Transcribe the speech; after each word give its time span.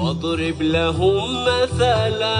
واضرب 0.00 0.62
لهم 0.62 1.44
مثلا 1.44 2.36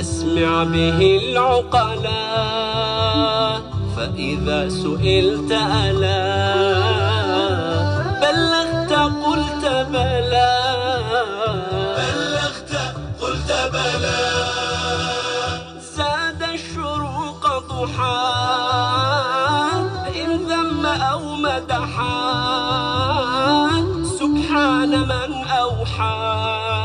أسمع 0.00 0.64
به 0.64 1.18
العقلا 1.22 2.28
فإذا 3.96 4.68
سئلت 4.68 5.52
ألا 5.52 6.38
بلغت 8.20 8.92
قلت 9.24 9.64
بلى. 9.92 10.54
بلغت 11.98 12.72
قلت 13.20 13.50
بلى. 13.72 14.20
زاد 15.96 16.42
الشروق 16.42 17.42
ضحى 17.68 18.22
إن 20.20 20.30
ذم 20.48 20.86
أو 20.86 21.22
مدحا. 21.36 22.38
سبحان 24.48 24.90
من 24.90 25.44
أوحى. 25.44 26.77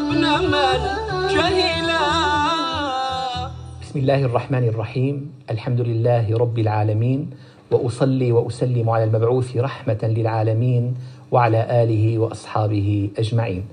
يا 0.00 0.06
غبن 0.06 0.24
من 0.48 0.80
جهلا. 1.28 2.00
بسم 3.82 3.96
الله 3.98 4.20
الرحمن 4.24 4.64
الرحيم. 4.72 5.16
الحمد 5.50 5.80
لله 5.80 6.24
رب 6.36 6.58
العالمين. 6.58 7.30
وأصلي 7.70 8.32
وأسلم 8.32 8.90
على 8.90 9.04
المبعوث 9.04 9.56
رحمة 9.56 9.98
للعالمين 10.02 10.94
وعلى 11.30 11.60
آله 11.82 12.18
وأصحابه 12.18 13.10
أجمعين. 13.18 13.64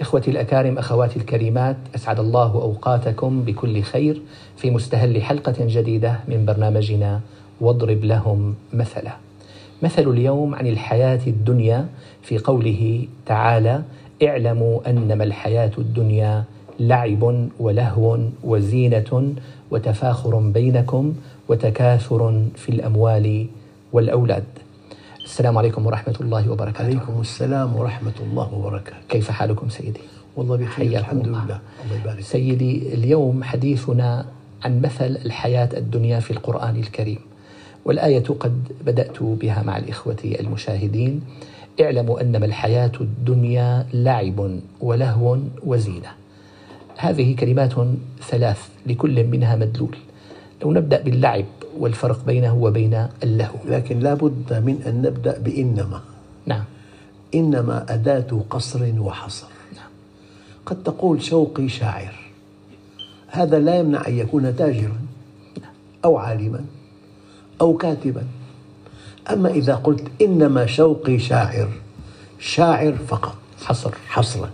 إخوتي 0.00 0.30
الأكارم 0.30 0.78
أخواتي 0.78 1.16
الكريمات 1.16 1.76
أسعد 1.94 2.20
الله 2.20 2.52
أوقاتكم 2.52 3.42
بكل 3.42 3.82
خير 3.82 4.22
في 4.56 4.70
مستهل 4.70 5.22
حلقة 5.22 5.56
جديدة 5.60 6.20
من 6.28 6.44
برنامجنا 6.44 7.20
واضرب 7.60 8.04
لهم 8.04 8.54
مثلا. 8.72 9.12
مثل 9.82 10.04
اليوم 10.10 10.54
عن 10.54 10.66
الحياة 10.66 11.20
الدنيا 11.26 11.88
في 12.22 12.38
قوله 12.38 13.06
تعالى 13.26 13.82
اعلموا 14.22 14.90
أنما 14.90 15.24
الحياة 15.24 15.70
الدنيا 15.78 16.44
لعب 16.80 17.48
ولهو 17.60 18.18
وزينة 18.44 19.34
وتفاخر 19.70 20.38
بينكم 20.38 21.14
وتكاثر 21.48 22.42
في 22.56 22.68
الأموال 22.68 23.46
والأولاد. 23.92 24.44
السلام 25.24 25.58
عليكم 25.58 25.86
ورحمة 25.86 26.14
الله 26.20 26.50
وبركاته. 26.50 26.84
عليكم 26.84 27.20
السلام 27.20 27.76
ورحمة 27.76 28.12
الله 28.20 28.54
وبركاته 28.54 28.96
كيف 29.08 29.30
حالكم 29.30 29.68
سيدي؟ 29.68 30.00
والله 30.36 30.56
بخير 30.56 30.98
الحمد 30.98 31.26
الله. 31.26 31.44
لله 31.44 31.60
الله 31.84 32.00
يبارك. 32.00 32.20
سيدي 32.20 32.94
اليوم 32.94 33.44
حديثنا 33.44 34.26
عن 34.64 34.80
مثل 34.80 35.18
الحياة 35.24 35.68
الدنيا 35.76 36.20
في 36.20 36.30
القرآن 36.30 36.76
الكريم 36.76 37.18
والآية 37.84 38.24
قد 38.40 38.68
بدأت 38.86 39.22
بها 39.22 39.62
مع 39.62 39.78
الإخوة 39.78 40.16
المشاهدين 40.24 41.20
اعلموا 41.80 42.20
أنما 42.20 42.46
الحياة 42.46 42.92
الدنيا 43.00 43.86
لعب 43.94 44.60
ولهو 44.80 45.38
وزينة. 45.64 46.08
هذه 46.96 47.36
كلمات 47.36 47.72
ثلاث 48.28 48.68
لكل 48.86 49.24
منها 49.26 49.56
مدلول. 49.56 49.96
لو 50.62 50.72
نبدأ 50.72 51.02
باللعب 51.02 51.44
والفرق 51.78 52.24
بينه 52.24 52.54
وبين 52.56 53.06
اللهو. 53.22 53.56
لكن 53.64 54.00
لابد 54.00 54.52
من 54.52 54.82
أن 54.86 55.02
نبدأ 55.02 55.38
بإنما. 55.38 56.00
نعم. 56.46 56.64
إنما 57.34 57.94
أداة 57.94 58.44
قصر 58.50 59.00
وحصر. 59.00 59.46
قد 60.66 60.82
تقول 60.82 61.22
شوقي 61.22 61.68
شاعر. 61.68 62.14
هذا 63.28 63.58
لا 63.58 63.78
يمنع 63.78 64.08
أن 64.08 64.18
يكون 64.18 64.56
تاجرا 64.56 64.98
أو 66.04 66.18
عالما 66.18 66.64
أو 67.60 67.76
كاتبا. 67.76 68.24
أما 69.32 69.48
إذا 69.48 69.74
قلت 69.74 70.04
إنما 70.22 70.66
شوقي 70.66 71.18
شاعر 71.18 71.68
شاعر 72.38 72.92
فقط 73.08 73.34
حصر 73.64 73.90
حصرا. 74.08 74.50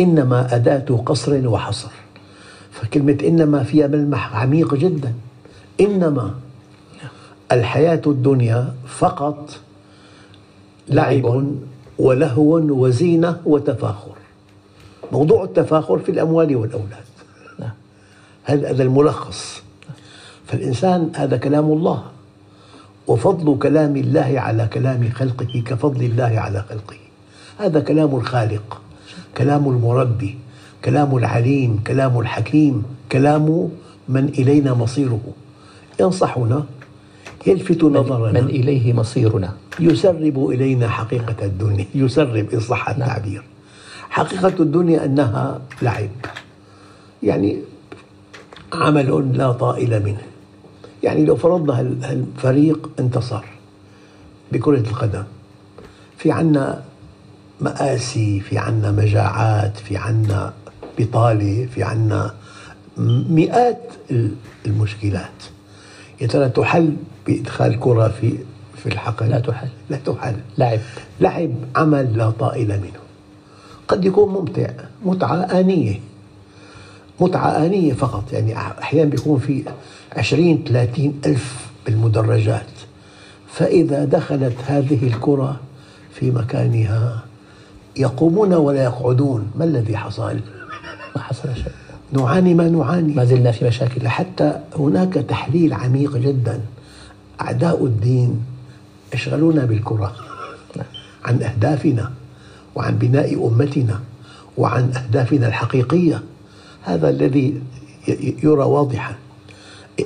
إنما 0.00 0.54
أداة 0.54 1.02
قصر 1.06 1.48
وحصر. 1.48 1.90
فكلمة 2.72 3.18
إنما 3.24 3.62
فيها 3.62 3.86
ملمح 3.86 4.36
عميق 4.36 4.74
جدا. 4.74 5.14
إنما 5.80 6.34
الحياة 7.52 8.02
الدنيا 8.06 8.74
فقط 8.86 9.50
لعب 10.88 11.44
ولهو 11.98 12.56
وزينة 12.56 13.40
وتفاخر. 13.44 14.12
موضوع 15.12 15.44
التفاخر 15.44 15.98
في 15.98 16.08
الأموال 16.08 16.56
والأولاد. 16.56 17.04
نعم. 17.58 17.70
هذا 18.44 18.70
هذا 18.70 18.82
الملخص. 18.82 19.62
فالإنسان 20.46 21.12
هذا 21.14 21.36
كلام 21.36 21.64
الله. 21.64 22.11
وفضل 23.06 23.58
كلام 23.58 23.96
الله 23.96 24.34
على 24.36 24.68
كلام 24.72 25.10
خلقه 25.10 25.62
كفضل 25.66 26.02
الله 26.04 26.32
على 26.40 26.64
خلقه. 26.68 26.96
هذا 27.58 27.80
كلام 27.80 28.16
الخالق 28.16 28.80
كلام 29.38 29.68
المربي 29.68 30.38
كلام 30.84 31.16
العليم 31.16 31.80
كلام 31.86 32.20
الحكيم 32.20 32.82
كلام 33.12 33.70
من 34.08 34.28
إلينا 34.28 34.74
مصيره. 34.74 35.20
ينصحنا 36.00 36.64
يلفت 37.46 37.84
نظرنا. 37.84 38.40
من 38.40 38.46
إليه 38.48 38.92
مصيرنا. 38.92 39.52
يسرب 39.80 40.50
إلينا 40.50 40.88
حقيقة 40.88 41.44
الدنيا 41.44 41.86
يسرب 41.94 42.46
إن 42.54 42.60
صح 42.60 42.88
التعبير. 42.88 43.42
حقيقة 44.10 44.54
الدنيا 44.60 45.04
أنها 45.04 45.60
لعب. 45.82 46.10
يعني 47.22 47.58
عمل 48.72 49.38
لا 49.38 49.52
طائل 49.52 50.02
منه. 50.04 50.31
يعني 51.02 51.24
لو 51.24 51.36
فرضنا 51.36 51.80
هال- 51.80 52.04
هالفريق 52.04 52.90
انتصر 53.00 53.44
بكرة 54.52 54.78
القدم 54.78 55.24
في 56.18 56.32
عنا 56.32 56.82
مآسي 57.60 58.40
في 58.40 58.58
عنا 58.58 58.90
مجاعات 58.90 59.76
في 59.76 59.96
عنا 59.96 60.52
بطالة 60.98 61.68
في 61.74 61.82
عنا 61.82 62.34
مئات 63.30 63.80
ال- 64.10 64.34
المشكلات. 64.66 65.30
يا 66.20 66.26
ترى 66.26 66.48
تحل 66.48 66.96
بإدخال 67.26 67.80
كرة 67.80 68.08
في 68.08 68.38
في 68.76 68.86
الحقل؟ 68.88 69.28
لا 69.30 69.38
تحل. 69.40 69.68
لا 69.90 69.96
تحل. 69.96 70.36
لعب. 70.58 70.78
لعب 71.20 71.50
عمل 71.76 72.18
لا 72.18 72.30
طائل 72.30 72.68
منه. 72.68 73.00
قد 73.88 74.04
يكون 74.04 74.32
ممتع 74.32 74.70
متعة 75.04 75.36
آنية. 75.36 76.00
متعة 77.22 77.50
آنية 77.50 77.92
فقط. 77.92 78.32
يعني 78.32 78.56
أحيانا 78.58 79.10
بيكون 79.10 79.38
في 79.38 79.64
عشرين 80.16 80.64
ثلاثين 80.68 81.20
ألف 81.26 81.66
بالمدرجات. 81.86 82.66
فإذا 83.52 84.04
دخلت 84.04 84.56
هذه 84.66 85.06
الكرة 85.06 85.60
في 86.14 86.30
مكانها 86.30 87.22
يقومون 87.96 88.54
ولا 88.54 88.82
يقعدون. 88.82 89.50
ما 89.58 89.64
الذي 89.64 89.96
حصل؟ 89.96 90.40
ما 91.16 91.22
حصل 91.22 91.54
شيء. 91.54 91.72
نعاني 92.12 92.54
ما 92.54 92.68
نعاني. 92.68 93.14
ما 93.14 93.24
زلنا 93.24 93.50
في 93.52 93.64
مشاكل. 93.64 94.08
حتى 94.08 94.60
هناك 94.78 95.14
تحليل 95.14 95.72
عميق 95.72 96.16
جدا. 96.16 96.60
أعداء 97.40 97.84
الدين 97.84 98.44
يشغلونا 99.14 99.64
بالكرة 99.64 100.12
عن 101.24 101.42
أهدافنا 101.42 102.12
وعن 102.74 102.98
بناء 102.98 103.48
أمتنا 103.48 104.00
وعن 104.58 104.92
أهدافنا 104.92 105.46
الحقيقية. 105.48 106.22
هذا 106.82 107.10
الذي 107.10 107.62
يرى 108.42 108.64
واضحا. 108.64 109.14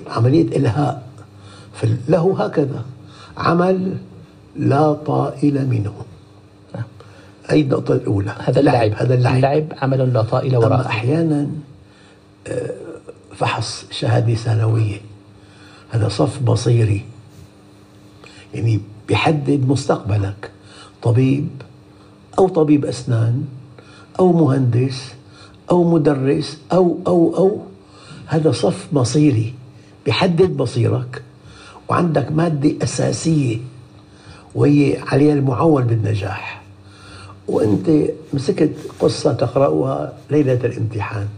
عملية 0.06 0.56
إلهاء. 0.56 1.08
فله 1.72 2.44
هكذا. 2.44 2.84
عمل 3.36 3.96
لا 4.56 4.92
طائل 4.92 5.68
منه. 5.68 5.92
أي 7.50 7.60
النقطة 7.60 7.94
الأولى؟ 7.94 8.34
هذا 8.38 8.60
اللعب. 8.60 8.92
هذا 8.96 9.14
اللعب. 9.14 9.36
اللعب 9.36 9.64
عمل 9.82 10.12
لا 10.12 10.22
طائل 10.22 10.54
أما 10.54 10.66
وراءه 10.66 10.86
أحيانا 10.86 11.50
آه، 12.46 12.70
فحص 13.36 13.84
شهادة 13.90 14.34
ثانوية. 14.34 15.00
هذا 15.90 16.08
صف 16.08 16.42
بصيري. 16.42 17.04
يعني 18.54 18.80
بيحدد 19.08 19.68
مستقبلك. 19.68 20.50
طبيب 21.02 21.48
أو 22.38 22.48
طبيب 22.48 22.84
أسنان 22.84 23.44
أو 24.18 24.32
مهندس 24.32 25.12
أو 25.70 25.90
مدرس 25.94 26.58
أو 26.72 26.98
أو 27.06 27.36
أو 27.36 27.60
هذا 28.26 28.52
صف 28.52 28.86
مصيري 28.92 29.54
بيحدد 30.04 30.62
مصيرك 30.62 31.22
وعندك 31.88 32.32
مادة 32.32 32.74
أساسية 32.84 33.58
وهي 34.54 34.98
عليها 35.06 35.34
المعول 35.34 35.82
بالنجاح. 35.82 36.62
وأنت 37.48 37.90
مسكت 38.32 38.70
قصة 39.00 39.32
تقرأها 39.32 40.12
ليلة 40.30 40.52
الامتحان. 40.64 41.28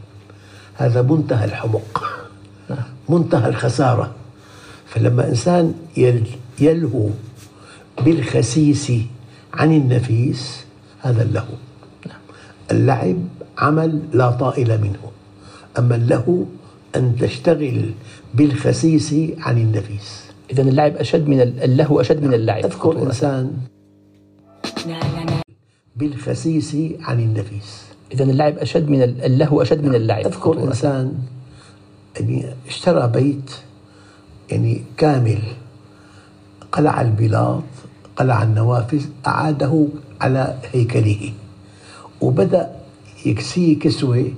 هذا 0.75 1.03
منتهى 1.03 1.45
الحمق 1.45 2.05
منتهى 3.09 3.49
الخسارة. 3.49 4.11
فلما 4.87 5.29
إنسان 5.29 5.75
يل- 5.97 6.31
يلهو 6.61 7.09
بالخسيس 8.05 8.93
عن 9.55 9.73
النفيس 9.73 10.65
هذا 11.01 11.23
اللهو. 11.23 11.55
اللعب 12.71 13.17
عمل 13.59 14.01
لا 14.13 14.31
طائل 14.31 14.81
منه 14.81 14.99
أما 15.79 15.95
اللهو 15.97 16.43
أن 16.97 17.17
تشتغل 17.21 17.91
بالخسيس 18.35 19.15
عن 19.39 19.59
النفيس 19.59 20.23
إذا 20.51 20.63
اللعب 20.63 20.97
أشد 20.97 21.29
من 21.29 21.41
ال- 21.41 21.63
اللهو 21.65 22.01
أشد 22.01 22.23
من 22.23 22.35
اللعب 22.35 22.65
أذكر. 22.65 23.03
إنسان 23.03 23.53
بالخسيس 25.97 26.77
عن 27.01 27.21
النفيس 27.21 27.83
إذا 28.13 28.25
اللعب 28.25 28.59
أشد 28.59 28.89
من 28.89 29.03
ال- 29.03 29.23
اللهو 29.25 29.63
أشد 29.63 29.85
من 29.85 29.95
اللعب 29.95 30.27
أذكر. 30.27 30.63
إنسان 30.63 31.13
يعني 32.21 32.45
اشترى 32.69 33.09
بيت 33.09 33.51
يعني 34.51 34.83
كامل 34.97 35.39
قلع 36.73 37.01
البلاط 37.01 37.63
قلع 38.17 38.43
النوافذ 38.43 39.05
أعاده 39.27 39.87
على 40.21 40.59
هيكله 40.73 41.33
وبدأ 42.21 42.71
يكسيه 43.27 43.79
كسوة 43.79 44.33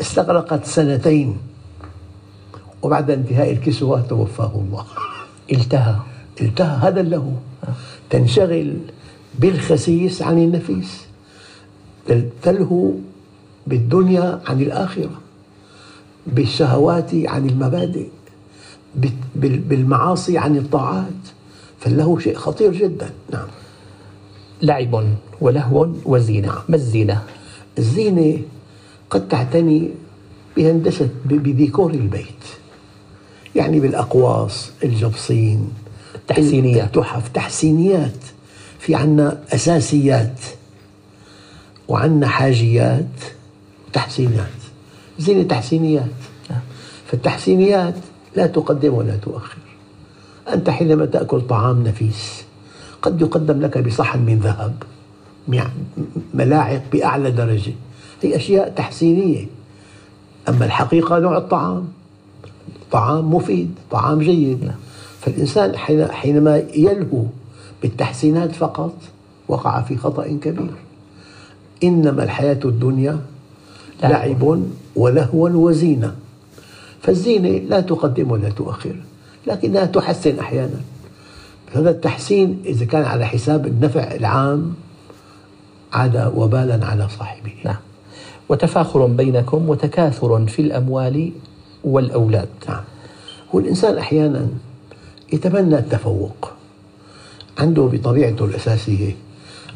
استغرقت 0.00 0.64
سنتين 0.66 1.36
وبعد 2.82 3.10
انتهاء 3.10 3.52
الكسوة 3.52 4.00
توفاه 4.00 4.52
الله. 4.54 4.84
التهى. 5.52 5.96
انتهى 6.40 6.76
هذا 6.88 7.02
له 7.02 7.36
تنشغل 8.10 8.76
بالخسيس 9.38 10.22
عن 10.22 10.38
النفيس. 10.38 11.00
تل- 12.06 12.28
تلهو 12.42 12.90
بالدنيا 13.66 14.40
عن 14.46 14.60
الآخرة 14.62 15.10
بالشهوات 16.26 17.10
عن 17.14 17.48
المبادئ 17.48 18.06
بالمعاصي 19.34 20.38
عن 20.38 20.56
الطاعات. 20.56 21.22
فاللهو 21.80 22.18
شيء 22.18 22.34
خطير 22.36 22.72
جدا. 22.72 23.10
نعم. 23.32 23.46
لعب 24.62 25.04
ولهو 25.40 25.88
وزينة. 26.04 26.52
ما 26.68 26.76
الزينة؟ 26.76 27.22
الزينة 27.78 28.42
قد 29.10 29.28
تعتني 29.28 29.90
بهندسة 30.56 31.08
بديكور 31.24 31.90
البيت. 31.90 32.44
يعني 33.54 33.80
بالأقواس 33.80 34.70
الجبصين 34.84 35.70
التحسينيات. 36.14 36.84
التحف 36.84 37.28
تحسينيات. 37.28 38.16
في 38.78 38.94
عنا 38.94 39.42
أساسيات 39.54 40.40
وعنا 41.88 42.28
حاجيات 42.28 43.06
وتحسينات 43.88 44.46
زينة 45.18 45.42
تحسينيات. 45.42 46.10
فالتحسينيات 47.06 47.94
لا 48.36 48.46
تقدم 48.46 48.94
ولا 48.94 49.16
تؤخر. 49.16 49.58
أنت 50.52 50.70
حينما 50.70 51.06
تأكل 51.06 51.40
طعام 51.40 51.84
نفيس 51.84 52.42
قد 53.02 53.20
يقدم 53.20 53.60
لك 53.60 53.78
بصحن 53.78 54.18
من 54.18 54.38
ذهب. 54.38 54.74
ملاعق 56.34 56.82
بأعلى 56.92 57.30
درجة. 57.30 57.72
هي 58.22 58.36
أشياء 58.36 58.68
تحسينية 58.76 59.46
أما 60.48 60.64
الحقيقة 60.64 61.18
نوع 61.18 61.36
الطعام. 61.36 61.88
طعام 62.92 63.34
مفيد 63.34 63.74
طعام 63.90 64.18
جيد. 64.18 64.72
فالإنسان 65.20 65.76
حين- 65.76 66.10
حينما 66.12 66.56
يلهو 66.74 67.22
بالتحسينات 67.82 68.52
فقط 68.52 68.94
وقع 69.48 69.80
في 69.82 69.96
خطأ 69.96 70.26
كبير. 70.26 70.70
إنما 71.84 72.24
الحياة 72.24 72.58
الدنيا 72.64 73.18
لعب. 74.02 74.12
لعب 74.12 74.62
ولهو 74.96 75.46
وزينة. 75.68 76.14
فالزينة 77.02 77.48
لا 77.48 77.80
تقدم 77.80 78.30
ولا 78.30 78.48
تؤخر 78.50 78.94
لكنها 79.46 79.84
تحسن 79.84 80.38
أحيانا. 80.38 80.80
هذا 81.74 81.90
التحسين 81.90 82.62
إذا 82.64 82.84
كان 82.84 83.02
على 83.04 83.26
حساب 83.26 83.66
النفع 83.66 84.00
العام 84.14 84.74
عاد 85.92 86.32
وبالا 86.34 86.86
على 86.86 87.08
صاحبه. 87.08 87.52
نعم. 87.64 87.76
وتفاخر 88.48 89.06
بينكم 89.06 89.68
وتكاثر 89.68 90.46
في 90.46 90.62
الأموال 90.62 91.32
والأولاد. 91.84 92.48
نعم. 92.68 92.82
هو 93.54 93.58
الإنسان 93.58 93.98
أحيانا 93.98 94.48
يتمنى 95.32 95.78
التفوق. 95.78 96.50
عنده 97.58 97.82
بطبيعته 97.82 98.44
الأساسية 98.44 99.16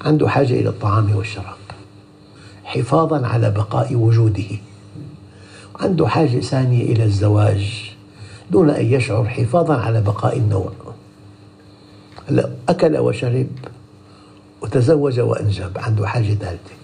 عنده 0.05 0.29
حاجة 0.29 0.53
إلى 0.53 0.69
الطعام 0.69 1.17
والشراب. 1.17 1.57
حفاظا 2.65 3.27
على 3.27 3.51
بقاء 3.51 3.95
وجوده. 3.95 4.51
عنده 5.81 6.07
حاجة 6.07 6.41
ثانية 6.41 6.93
إلى 6.93 7.05
الزواج 7.05 7.93
دون 8.51 8.71
أن 8.71 8.85
يشعر 8.87 9.29
حفاظا 9.29 9.75
على 9.77 10.01
بقاء 10.01 10.39
النوع. 10.39 10.73
هلا 12.29 12.51
أكل 12.69 12.97
وشرب 12.99 13.47
وتزوج 14.67 15.21
وأنجب. 15.21 15.79
عنده 15.79 16.07
حاجة 16.07 16.35
ثالثة 16.35 16.75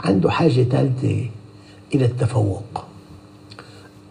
عنده 0.00 0.30
حاجة 0.30 0.62
ثالثة 0.62 1.26
إلى 1.94 2.04
التفوق. 2.04 2.84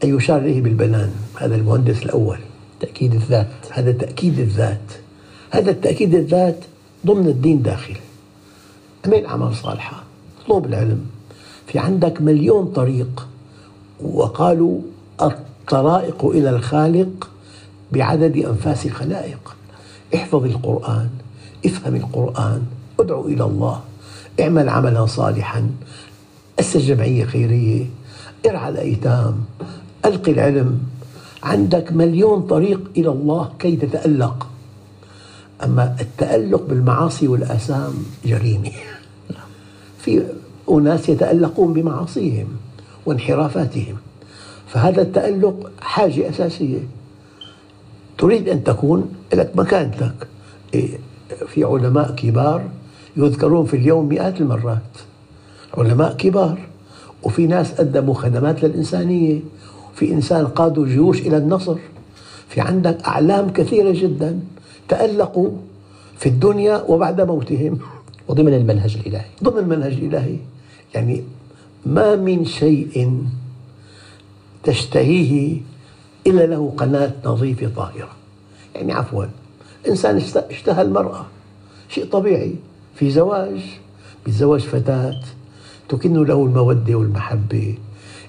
أن 0.04 0.18
يشار 0.18 0.38
إليه 0.38 0.62
بالبنان. 0.62 1.12
هذا 1.36 1.56
المهندس 1.56 2.04
الأول. 2.04 2.38
تأكيد 2.80 3.14
الذات. 3.14 3.48
هذا 3.70 3.92
تأكيد 3.92 4.40
الذات. 4.40 4.92
هذا 5.52 5.72
التأكيد 5.72 6.16
الذات 6.16 6.58
ضمن 7.06 7.28
الدين 7.28 7.62
داخل. 7.62 7.96
اعمل 9.06 9.26
أعمال 9.26 9.56
صالحة. 9.56 10.04
اطلب 10.46 10.66
العلم. 10.66 11.06
في 11.68 11.80
عندك 11.80 12.22
مليون 12.22 12.66
طريق. 12.66 13.28
وقالوا 14.04 14.82
الطرائق 15.22 16.26
إلى 16.26 16.50
الخالق 16.50 17.30
بعدد 17.92 18.38
أنفاس 18.38 18.86
الخلائق 18.86 19.56
احفظ 20.16 20.44
القرآن. 20.44 21.10
افهم 21.66 21.96
القرآن. 21.96 22.62
ادعو 23.04 23.28
إلى 23.28 23.44
الله. 23.44 23.82
اعمل 24.40 24.70
عملا 24.70 25.06
صالحا. 25.06 25.70
أسس 26.60 26.78
جمعية 26.78 27.26
خيرية. 27.26 27.86
ارعى 28.46 28.70
الأيتام. 28.70 29.36
ألقي 30.06 30.32
العلم. 30.32 30.80
عندك 31.44 31.92
مليون 31.92 32.42
طريق 32.42 32.82
إلى 32.98 33.10
الله 33.10 33.52
كي 33.60 33.76
تتألق. 33.76 34.48
أما 35.64 35.96
التألق 36.02 36.62
بالمعاصي 36.62 37.28
والآثام 37.28 37.94
جريمة. 38.26 38.72
في 40.00 40.24
أناس 40.70 41.10
يتألقون 41.10 41.74
بمعاصيهم 41.74 42.48
وانحرافاتهم. 43.06 43.98
فهذا 44.68 45.02
التألق 45.02 45.72
حاجة 45.82 46.30
أساسية. 46.30 46.80
تريد 48.18 48.50
أن 48.50 48.64
تكون 48.64 49.12
لك 49.34 49.52
مكانتك 49.56 50.28
إيه، 50.74 50.98
في 51.48 51.64
علماء 51.64 52.16
كبار 52.16 52.64
يذكرون 53.18 53.66
في 53.66 53.78
اليوم 53.78 54.06
مئات 54.10 54.42
المرات. 54.42 54.82
علماء 55.78 56.14
كبار 56.14 56.58
وفي 57.24 57.48
ناس 57.48 57.72
قدموا 57.72 58.14
خدمات 58.14 58.64
للإنسانية 58.64 59.40
في 59.96 60.12
إنسان 60.14 60.48
قادوا 60.48 60.86
جيوش 60.86 61.22
إلى 61.22 61.38
النصر. 61.38 61.76
في 62.50 62.62
عندك 62.62 63.04
أعلام 63.08 63.50
كثيرة 63.50 63.92
جدا 63.92 64.40
تألقوا 64.88 65.50
في 66.18 66.30
الدنيا 66.30 66.84
وبعد 66.88 67.22
موتهم. 67.22 67.80
وضمن 68.28 68.54
المنهج 68.54 68.98
الإلهي. 68.98 69.26
ضمن 69.44 69.58
المنهج 69.60 69.94
الإلهي. 69.94 70.36
يعني 70.96 71.24
ما 71.86 72.16
من 72.16 72.46
شيء 72.46 73.24
تشتهيه 74.64 75.58
إلا 76.28 76.46
له 76.46 76.74
قناة 76.78 77.12
نظيفة 77.26 77.70
طاهرة. 77.76 78.10
يعني 78.76 78.94
عفوا 78.94 79.26
إنسان 79.88 80.18
اشت- 80.18 80.38
اشتهى 80.52 80.82
المرأة 80.82 81.26
شيء 81.90 82.06
طبيعي. 82.06 82.56
في 82.96 83.12
زواج 83.12 83.62
بيتزوج 84.26 84.60
فتاة 84.62 85.20
تكن 85.90 86.24
له 86.24 86.46
المودة 86.46 86.96
والمحبة 86.96 87.76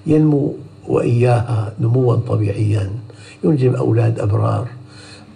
ينمو 0.07 0.53
وإياها 0.87 1.73
نموا 1.79 2.15
طبيعيا 2.15 2.91
ينجب 3.43 3.75
أولاد 3.75 4.19
أبرار. 4.19 4.67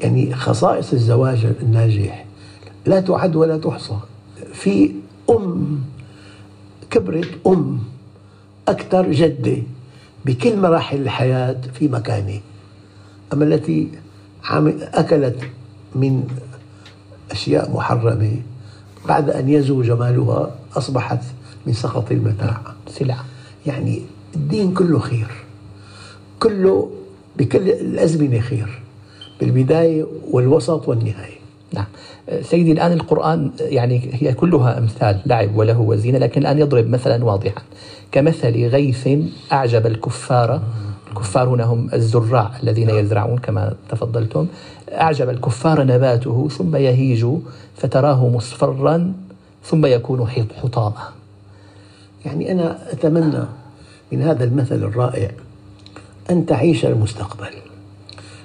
يعني 0.01 0.35
خصائص 0.35 0.93
الزواج 0.93 1.45
الناجح 1.61 2.25
لا 2.85 2.99
تعد 3.01 3.35
ولا 3.35 3.57
تحصى. 3.57 3.97
في 4.53 4.91
أم 5.29 5.81
كبرت 6.89 7.29
أم 7.47 7.79
أكثر 8.67 9.11
جدة 9.11 9.57
بكل 10.25 10.57
مراحل 10.57 11.01
الحياة 11.01 11.61
في 11.73 11.87
مكانه 11.87 12.39
أما 13.33 13.45
التي 13.45 13.87
أكلت 14.93 15.43
من 15.95 16.27
أشياء 17.31 17.71
محرمة 17.71 18.41
بعد 19.07 19.29
أن 19.29 19.49
يزو 19.49 19.81
جمالها 19.81 20.51
أصبحت 20.75 21.19
من 21.65 21.73
سخط 21.73 22.11
المتاع. 22.11 22.61
سلعة 22.87 23.25
يعني 23.65 24.01
الدين 24.35 24.73
كله 24.73 24.99
خير. 24.99 25.27
كله 26.39 26.89
بكل 27.37 27.69
الأزمنة 27.69 28.39
خير. 28.39 28.81
بالبداية 29.39 30.05
والوسط 30.31 30.87
والنهاية. 30.87 31.39
نعم. 31.73 31.85
سيدي 32.41 32.71
الآن 32.71 32.91
القرآن 32.91 33.51
يعني 33.59 34.09
هي 34.13 34.33
كلها 34.33 34.77
أمثال 34.77 35.19
لعب 35.25 35.57
وله 35.57 35.79
وزينة 35.79 36.17
لكن 36.17 36.41
الآن 36.41 36.59
يضرب 36.59 36.89
مثلا 36.89 37.25
واضحا. 37.25 37.61
كمثل 38.11 38.67
غيث 38.67 39.09
أعجب 39.51 39.87
الكفار 39.87 40.61
الكفار 41.09 41.49
هنا 41.49 41.63
هم 41.63 41.89
الزراع 41.93 42.51
الذين 42.63 42.89
يزرعون 42.89 43.37
كما 43.37 43.73
تفضلتم. 43.89 44.47
أعجب 44.91 45.29
الكفار 45.29 45.83
نباته 45.83 46.47
ثم 46.49 46.75
يهيج 46.75 47.25
فتراه 47.77 48.27
مصفرا 48.27 49.13
ثم 49.63 49.85
يكون 49.85 50.27
حط- 50.27 50.53
حطاما 50.63 51.03
يعني 52.25 52.51
أنا 52.51 52.91
أتمنى 52.91 53.43
من 54.11 54.21
هذا 54.21 54.43
المثل 54.43 54.75
الرائع 54.75 55.31
أن 56.29 56.45
تعيش 56.45 56.85
المستقبل. 56.85 57.49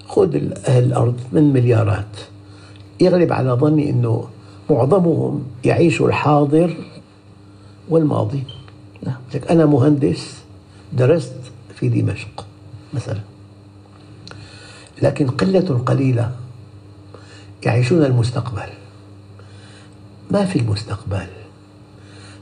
خذ 0.09 0.37
أهل 0.69 0.85
الأرض 0.85 1.21
من 1.33 1.53
مليارات. 1.53 2.17
يغلب 3.01 3.33
على 3.33 3.51
ظني 3.51 3.91
أنه 3.91 4.25
معظمهم 4.71 5.45
يعيش 5.65 6.01
الحاضر 6.01 6.77
والماضي. 7.89 8.43
نعم. 9.03 9.17
أنا 9.51 9.67
مهندس 9.67 10.39
درست 10.93 11.35
في 11.75 11.89
دمشق. 11.89 12.47
مثلا 12.95 13.21
لكن 15.03 15.31
قلة 15.31 15.83
قليلة 15.87 16.33
يعيشون 17.67 18.05
المستقبل. 18.05 18.69
ما 20.31 20.45
في 20.45 20.59
المستقبل. 20.59 21.27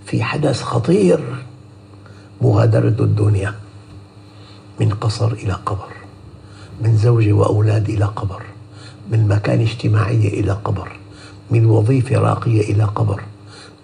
في 0.06 0.22
حدث 0.22 0.62
خطير 0.62 1.20
مغادرة 2.40 3.04
الدنيا. 3.04 3.54
من 4.80 4.88
قصر 4.90 5.32
إلى 5.32 5.52
قبر. 5.52 5.92
من 6.80 6.96
زوجة 6.96 7.32
وأولاد 7.32 7.88
إلى 7.88 8.04
قبر. 8.04 8.42
من 9.10 9.28
مكان 9.28 9.60
اجتماعية 9.60 10.40
إلى 10.40 10.52
قبر. 10.52 10.92
من 11.50 11.66
وظيفة 11.66 12.18
راقية 12.18 12.60
إلى 12.60 12.84
قبر. 12.84 13.22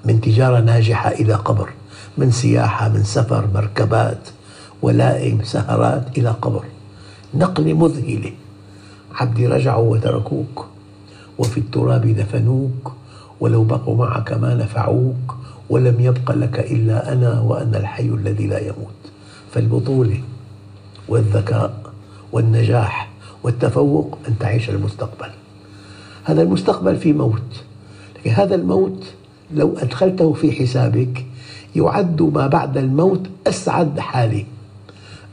من 0.04 0.20
تجارة 0.20 0.60
ناجحة 0.60 1.10
إلى 1.10 1.34
قبر. 1.34 1.70
من 2.18 2.30
سياحة 2.30 2.88
من 2.88 3.04
سفر 3.04 3.46
مركبات. 3.54 4.28
ولائم 4.82 5.42
سهرات 5.42 6.18
إلى 6.18 6.28
قبر. 6.28 6.64
نقلة 7.34 7.72
مذهلة. 7.72 8.32
عبدي 9.14 9.46
رجعوا 9.46 9.92
وتركوك 9.92 10.66
وفي 11.38 11.58
التراب 11.58 12.06
دفنوك 12.06 12.92
ولو 13.40 13.64
بقوا 13.64 13.96
معك 13.96 14.32
ما 14.32 14.54
نفعوك 14.54 15.34
ولم 15.70 16.00
يبق 16.00 16.32
لك 16.32 16.58
إلا 16.58 17.12
أنا 17.12 17.40
وأنا 17.40 17.78
الحي 17.78 18.08
الذي 18.08 18.46
لا 18.46 18.58
يموت. 18.58 18.98
فالبطولة 19.52 20.20
والذكاء 21.08 21.92
والنجاح 22.32 23.08
والتفوق 23.42 24.18
أن 24.28 24.38
تعيش 24.38 24.70
المستقبل. 24.70 25.30
هذا 26.24 26.42
المستقبل 26.42 26.96
في 26.96 27.12
موت. 27.12 27.62
لكن 28.16 28.30
هذا 28.30 28.54
الموت 28.54 29.04
لو 29.54 29.74
أدخلته 29.78 30.32
في 30.32 30.52
حسابك 30.52 31.26
يعد 31.76 32.22
ما 32.22 32.46
بعد 32.46 32.76
الموت 32.76 33.26
أسعد 33.46 34.00
حالة 34.00 34.44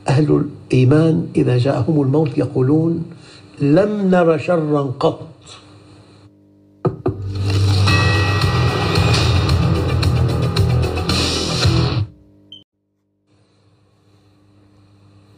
أهل 0.07 0.45
الإيمان 0.71 1.27
إذا 1.35 1.57
جاءهم 1.57 2.01
الموت 2.01 2.37
يقولون 2.37 3.03
لم 3.61 4.09
نر 4.11 4.37
شرا 4.37 4.81
قط. 4.99 5.27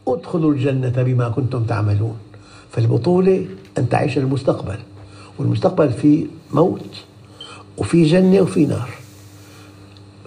ادخلوا 0.08 0.52
الجنة 0.52 1.02
بما 1.02 1.28
كنتم 1.28 1.64
تعملون 1.64 2.16
فالبطولة 2.70 3.46
أن 3.78 3.88
تعيش 3.88 4.18
المستقبل 4.18 4.78
والمستقبل 5.38 5.92
فيه 5.92 6.26
موت 6.52 7.04
وفي 7.76 8.04
جنة 8.04 8.40
وفي 8.40 8.66
نار 8.66 8.90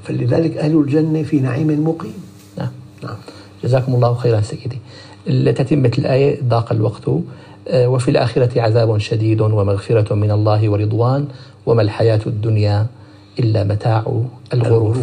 فلذلك 0.04 0.58
أهل 0.58 0.78
الجنة 0.78 1.24
في 1.24 1.40
نعيم 1.40 1.88
مقيم. 1.88 2.14
نعم. 2.58 2.72
نعم. 3.04 3.18
جزاكم 3.64 3.96
الله 3.96 4.14
خيرا 4.14 4.42
سيدي. 4.42 4.80
لتتمة 5.28 5.92
الآية 5.98 6.42
ضاق 6.44 6.72
الوقت. 6.72 7.10
آه، 7.68 7.88
وفي 7.88 8.12
الآخرة 8.12 8.62
عذاب 8.62 8.98
شديد 8.98 9.42
ومغفرة 9.42 10.14
من 10.14 10.32
الله 10.32 10.70
ورضوان. 10.70 11.28
وما 11.66 11.82
الحياة 11.82 12.20
الدنيا 12.28 12.88
إلا 13.40 13.64
متاع 13.64 14.22
الغرور. 14.54 14.98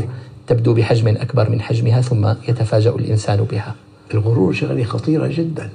تبدو 0.46 0.74
بحجم 0.74 1.08
أكبر 1.08 1.50
من 1.50 1.60
حجمها 1.60 2.00
ثم 2.00 2.26
يتفاجأ 2.48 2.90
الإنسان 2.90 3.46
بها. 3.50 3.74
الغرور 4.14 4.52
شغلة 4.52 4.84
خطيرة 4.84 5.26
جدا. 5.26 5.70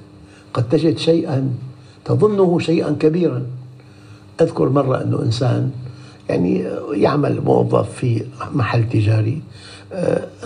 قد 0.53 0.69
تجد 0.69 0.97
شيئا 0.97 1.49
تظنه 2.05 2.59
شيئا 2.59 2.95
كبيرا. 2.99 3.45
أذكر 4.41 4.69
مرة 4.69 5.03
أنه 5.03 5.21
إنسان 5.21 5.71
يعني 6.29 6.65
يعمل 6.93 7.41
موظف 7.41 7.91
في 7.91 8.23
محل 8.53 8.89
تجاري. 8.89 9.41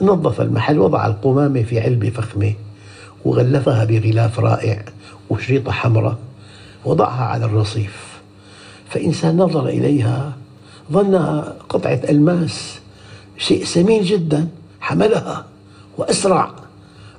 نظف 0.01 0.41
المحل 0.41 0.79
وضع 0.79 1.07
القمامة 1.07 1.63
في 1.63 1.79
علبة 1.79 2.09
فخمة 2.09 2.53
وغلفها 3.25 3.85
بغلاف 3.85 4.39
رائع 4.39 4.83
وشريطة 5.29 5.71
حمراء 5.71 6.17
وضعها 6.85 7.23
على 7.23 7.45
الرصيف. 7.45 8.19
فإنسان 8.89 9.37
نظر 9.37 9.67
إليها 9.67 10.33
ظنها 10.91 11.53
قطعة 11.69 12.01
ألماس 12.09 12.79
شيء 13.37 13.63
ثمين 13.63 14.03
جدا 14.03 14.47
حملها 14.79 15.45
وأسرع. 15.97 16.51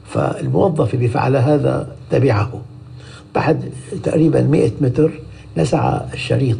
فالموظف 0.06 0.94
اللي 0.94 1.08
فعل 1.08 1.36
هذا 1.36 1.88
تبعه. 2.10 2.62
بعد 3.34 3.72
تقريبا 4.02 4.42
100 4.42 4.70
متر 4.80 5.10
نزع 5.56 6.00
الشريط. 6.14 6.58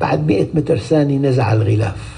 بعد 0.00 0.26
100 0.26 0.46
متر 0.54 0.78
ثاني 0.78 1.18
نزع 1.18 1.52
الغلاف. 1.52 2.17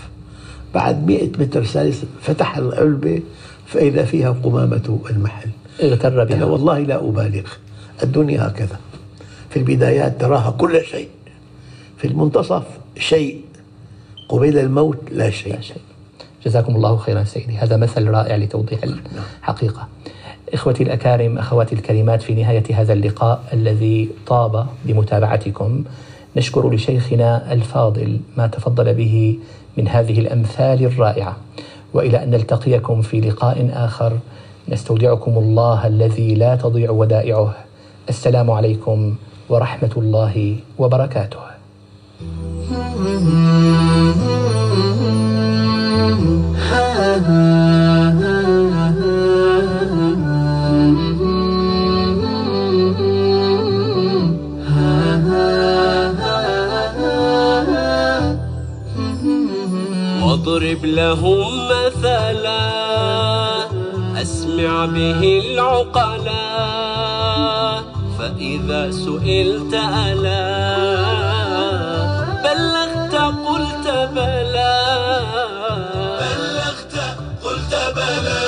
بعد 0.75 1.07
100 1.07 1.29
متر 1.39 1.65
ثالث 1.65 2.05
فتح 2.21 2.57
العلبة 2.57 3.23
فإذا 3.67 4.05
فيها 4.05 4.31
قمامة 4.31 4.99
المحل. 5.11 5.49
اغتر 5.83 6.09
أنا 6.09 6.25
بها 6.25 6.45
والله 6.45 6.79
لا 6.79 7.09
أبالغ 7.09 7.49
الدنيا 8.03 8.47
هكذا. 8.47 8.79
في 9.51 9.57
البدايات 9.57 10.21
تراها 10.21 10.51
كل 10.51 10.85
شيء. 10.85 11.09
في 11.99 12.07
المنتصف 12.09 12.63
شيء 12.99 13.41
قبيل 14.29 14.59
الموت 14.59 14.99
لا 15.13 15.31
شيء. 15.31 15.55
لا 15.55 15.61
شيء. 15.61 15.83
جزاكم 16.47 16.77
الله 16.77 16.97
خيرا 16.97 17.25
سيدي. 17.25 17.57
هذا 17.57 17.77
مثل 17.77 18.09
رائع 18.09 18.37
لتوضيح 18.37 18.81
الحقيقة. 19.43 19.89
إخوتي 20.55 20.83
الأكارم 20.83 21.39
أخواتي 21.39 21.75
الكريمات 21.75 22.23
في 22.23 22.35
نهاية 22.35 22.63
هذا 22.75 22.93
اللقاء 22.93 23.45
الذي 23.53 24.09
طاب 24.27 24.67
بمتابعتكم 24.85 25.85
نشكر 26.37 26.71
لشيخنا 26.71 27.53
الفاضل 27.53 28.21
ما 28.37 28.47
تفضل 28.47 28.95
به 28.95 29.39
من 29.77 29.89
هذه 29.89 30.21
الأمثال 30.21 30.85
الرائعة. 30.85 31.37
وإلى 31.95 32.23
أن 32.23 32.31
نلتقيكم 32.31 33.03
في 33.03 33.21
لقاء 33.21 33.71
آخر 33.73 34.19
نستودعكم 34.69 35.39
الله 35.39 35.87
الذي 35.87 36.35
لا 36.35 36.57
تضيع 36.57 36.91
ودائعه. 36.91 37.55
السلام 38.09 38.51
عليكم 38.51 39.15
ورحمة 39.49 39.93
الله 39.97 40.57
وبركاته. 40.79 41.41
واضرب 60.23 60.85
لهم 60.85 61.69
مثلا. 61.69 62.71
أسمع 64.23 64.87
به 64.87 65.41
العقلا. 65.45 66.51
فإذا 68.19 68.91
سئلت 68.91 69.75
ألا. 69.75 70.47
بلغت 72.45 73.15
قلت 73.49 73.87
بلى. 74.15 74.77
بلغت 76.21 76.95
قلت 77.45 77.73
بلى. 77.97 78.45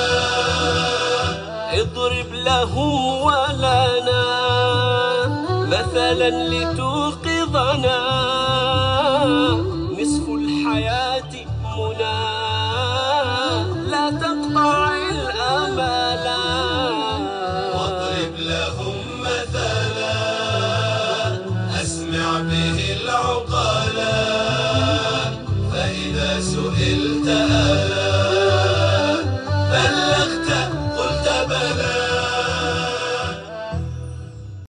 اضرب 1.81 2.29
له 2.33 2.73
ولنا. 3.23 4.23
مثلا 5.67 6.29
لتوقظنا. 6.29 8.32